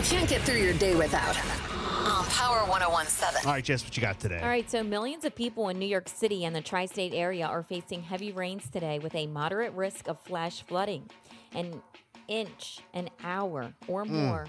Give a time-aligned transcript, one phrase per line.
[0.00, 1.36] You can't get through your day without.
[1.36, 3.46] On Power 1017.
[3.46, 4.40] All right, Jess, what you got today?
[4.40, 7.46] All right, so millions of people in New York City and the tri state area
[7.46, 11.10] are facing heavy rains today with a moderate risk of flash flooding.
[11.54, 11.82] An
[12.28, 14.24] inch an hour or hmm.
[14.24, 14.46] more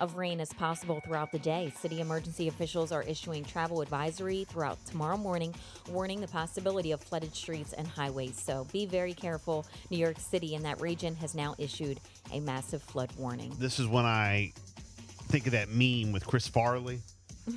[0.00, 1.72] of rain is possible throughout the day.
[1.78, 5.54] City emergency officials are issuing travel advisory throughout tomorrow morning,
[5.90, 8.38] warning the possibility of flooded streets and highways.
[8.38, 9.64] So be very careful.
[9.90, 12.00] New York City and that region has now issued
[12.32, 13.54] a massive flood warning.
[13.58, 14.52] This is when I
[15.30, 17.00] think of that meme with Chris Farley,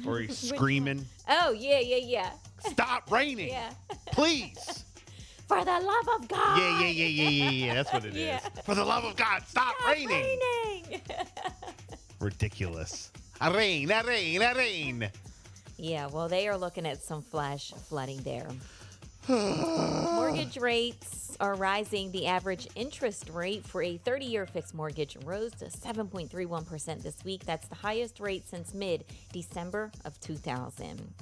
[0.03, 2.29] where he's screaming, Oh, yeah, yeah, yeah.
[2.69, 3.71] "Stop raining, Yeah.
[4.07, 4.85] please!"
[5.47, 6.57] For the love of God.
[6.57, 7.73] Yeah, yeah, yeah, yeah, yeah, yeah.
[7.73, 8.21] That's what it is.
[8.27, 8.39] Yeah.
[8.63, 10.09] For the love of God, stop, Stop raining.
[10.09, 11.01] raining.
[12.19, 13.11] Ridiculous.
[13.41, 15.09] A rain, a rain, a rain.
[15.77, 18.47] Yeah, well, they are looking at some flash flooding there.
[19.27, 22.09] mortgage rates are rising.
[22.13, 27.43] The average interest rate for a 30 year fixed mortgage rose to 7.31% this week.
[27.45, 31.13] That's the highest rate since mid December of 2000.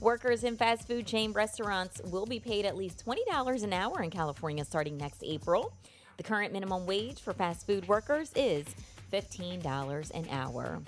[0.00, 4.10] Workers in fast food chain restaurants will be paid at least $20 an hour in
[4.10, 5.72] California starting next April.
[6.16, 8.66] The current minimum wage for fast food workers is
[9.12, 10.82] $15 an hour.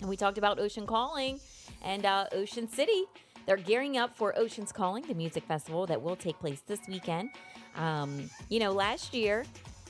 [0.00, 1.40] And we talked about Ocean Calling
[1.82, 3.04] and uh, Ocean City.
[3.44, 7.30] They're gearing up for Oceans Calling, the music festival that will take place this weekend.
[7.78, 9.44] Um, you know, last year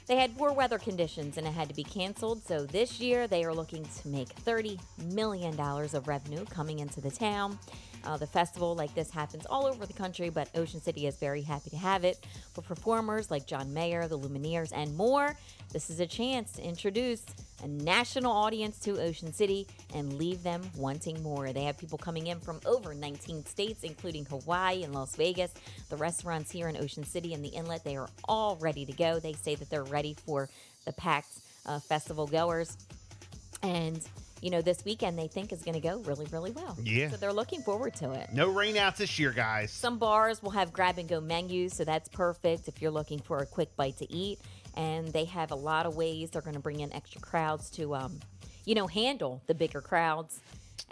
[0.06, 2.42] they had poor weather conditions and it had to be canceled.
[2.46, 4.80] So this year they are looking to make $30
[5.12, 7.58] million of revenue coming into the town.
[8.04, 11.42] Uh, the festival like this happens all over the country, but Ocean City is very
[11.42, 12.24] happy to have it.
[12.54, 15.36] For performers like John Mayer, the Lumineers, and more,
[15.72, 17.24] this is a chance to introduce
[17.62, 21.52] a national audience to Ocean City and leave them wanting more.
[21.52, 25.52] They have people coming in from over 19 states, including Hawaii and Las Vegas.
[25.90, 29.18] The restaurants here in Ocean City and the inlet, they are all ready to go.
[29.18, 30.48] They say that they're ready for
[30.84, 32.76] the packed uh, festival goers.
[33.62, 34.00] And,
[34.40, 36.76] you know, this weekend they think is going to go really, really well.
[36.82, 37.10] Yeah.
[37.10, 38.30] So they're looking forward to it.
[38.32, 39.72] No rain outs this year, guys.
[39.72, 43.38] Some bars will have grab and go menus, so that's perfect if you're looking for
[43.38, 44.38] a quick bite to eat.
[44.78, 47.94] And they have a lot of ways they're going to bring in extra crowds to,
[47.96, 48.20] um,
[48.64, 50.40] you know, handle the bigger crowds.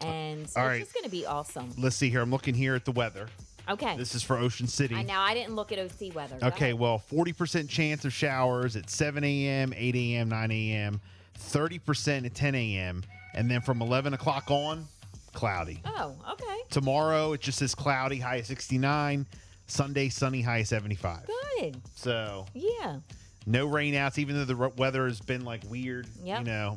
[0.01, 0.81] And it's All right.
[0.81, 1.73] just going to be awesome.
[1.79, 2.21] Let's see here.
[2.21, 3.29] I'm looking here at the weather.
[3.69, 3.97] Okay.
[3.97, 4.95] This is for Ocean City.
[4.97, 6.37] I know I didn't look at OC weather.
[6.41, 6.79] Go Okay, ahead.
[6.81, 11.01] well, 40% chance of showers at 7 a.m., 8 a.m., 9 a.m.,
[11.39, 13.03] 30% at 10 a.m.,
[13.35, 14.87] and then from 11 o'clock on,
[15.33, 15.81] cloudy.
[15.85, 16.59] Oh, okay.
[16.71, 19.27] Tomorrow, it just says cloudy, high of 69.
[19.69, 21.27] Sunday, sunny, high of 75.
[21.61, 21.77] Good.
[21.97, 22.99] So, Yeah.
[23.47, 26.07] No rain outs, even though the weather has been like weird.
[26.23, 26.41] Yep.
[26.41, 26.77] You know,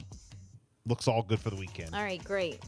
[0.85, 1.94] looks all good for the weekend.
[1.94, 2.59] All right, great.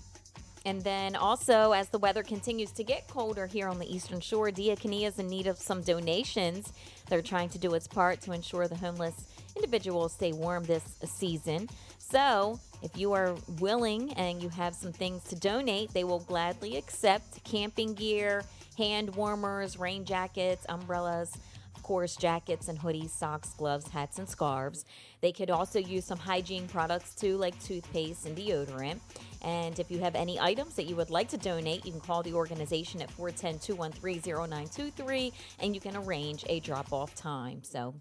[0.65, 4.49] And then also, as the weather continues to get colder here on the Eastern Shore,
[4.49, 6.71] Diakonia is in need of some donations.
[7.09, 9.25] They're trying to do its part to ensure the homeless
[9.55, 11.67] individuals stay warm this season.
[11.97, 16.77] So, if you are willing and you have some things to donate, they will gladly
[16.77, 18.43] accept camping gear,
[18.77, 21.35] hand warmers, rain jackets, umbrellas,
[21.81, 24.85] of course, jackets and hoodies, socks, gloves, hats, and scarves.
[25.19, 28.99] They could also use some hygiene products too, like toothpaste and deodorant.
[29.41, 32.21] And if you have any items that you would like to donate, you can call
[32.21, 37.63] the organization at 410 213 0923 and you can arrange a drop off time.
[37.63, 37.95] So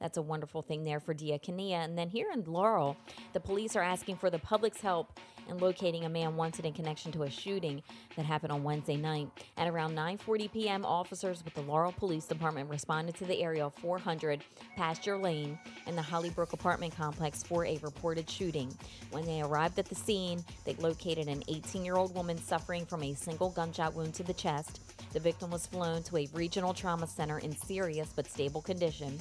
[0.00, 1.84] that's a wonderful thing there for Diakonia.
[1.84, 2.96] And then here in Laurel,
[3.32, 5.18] the police are asking for the public's help
[5.48, 7.82] in locating a man wanted in connection to a shooting
[8.16, 9.28] that happened on Wednesday night.
[9.56, 13.74] At around 9:40 p.m., officers with the Laurel Police Department responded to the area of
[13.74, 14.42] 400
[14.76, 18.76] Pasture Lane in the Hollybrook apartment complex for a reported shooting.
[19.10, 23.50] When they arrived at the scene, they located an 18-year-old woman suffering from a single
[23.50, 24.80] gunshot wound to the chest.
[25.12, 29.18] The victim was flown to a regional trauma center in serious but stable condition.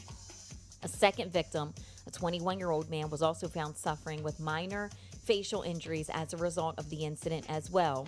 [0.85, 1.73] A second victim,
[2.05, 4.91] a 21 year old man, was also found suffering with minor
[5.25, 8.07] facial injuries as a result of the incident as well.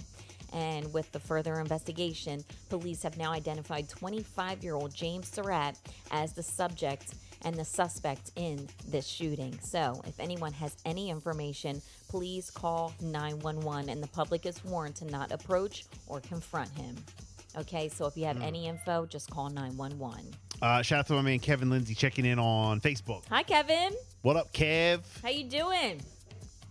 [0.53, 5.75] And with the further investigation, police have now identified 25 year old James Surratt
[6.11, 9.57] as the subject and the suspect in this shooting.
[9.59, 15.05] So, if anyone has any information, please call 911 and the public is warned to
[15.05, 16.95] not approach or confront him.
[17.57, 18.43] Okay, so if you have hmm.
[18.43, 20.31] any info, just call 911.
[20.61, 23.23] Uh, shout out to my man Kevin Lindsay checking in on Facebook.
[23.29, 23.91] Hi, Kevin.
[24.23, 25.01] What up, Kev?
[25.21, 26.01] How you doing?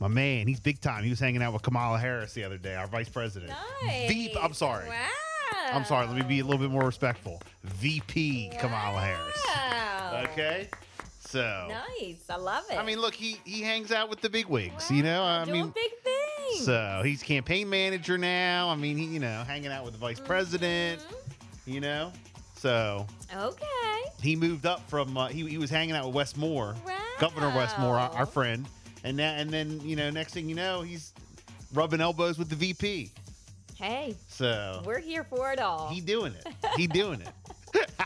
[0.01, 1.05] My man, he's big time.
[1.05, 3.53] He was hanging out with Kamala Harris the other day, our vice president.
[3.85, 4.37] Nice.
[4.41, 4.89] i'm sorry.
[4.89, 4.95] Wow.
[5.73, 6.07] I'm sorry.
[6.07, 7.41] Let me be a little bit more respectful.
[7.65, 9.47] VP Kamala Harris.
[9.55, 10.25] Wow.
[10.33, 10.69] Okay.
[11.21, 12.23] So, Nice.
[12.31, 12.77] I love it.
[12.77, 14.91] I mean, look, he he hangs out with the big wigs.
[14.91, 16.65] You know, I Doing mean, big things.
[16.65, 18.69] so he's campaign manager now.
[18.69, 21.01] I mean, he you know hanging out with the vice president.
[21.01, 21.71] Mm-hmm.
[21.73, 22.13] You know,
[22.57, 23.67] so okay.
[24.21, 26.75] He moved up from uh, he he was hanging out with Wes Moore,
[27.19, 28.67] Governor Wes Moore, our, our friend,
[29.05, 31.13] and now and then you know next thing you know he's
[31.75, 33.11] rubbing elbows with the VP.
[33.77, 35.89] Hey, So we're here for it all.
[35.89, 36.47] he doing it.
[36.77, 37.29] He doing it.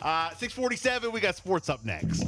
[0.00, 2.22] uh, 647, we got sports up next.